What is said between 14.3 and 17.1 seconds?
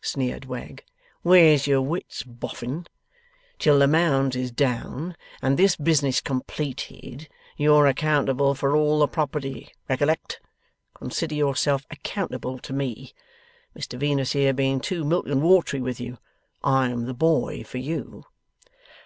here being too milk and watery with you, I am